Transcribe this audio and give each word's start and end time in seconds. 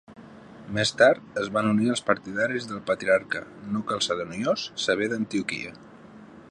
Més 0.77 0.91
tard, 1.01 1.27
es 1.41 1.51
van 1.57 1.69
unir 1.73 1.91
els 1.95 2.01
partidaris 2.07 2.65
del 2.71 2.81
patriarca 2.89 3.43
no 3.75 3.83
calcedoniós 3.93 4.67
Sever 4.87 5.11
d'Antioquia. 5.13 5.81